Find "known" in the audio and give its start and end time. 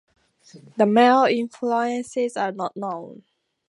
2.75-3.21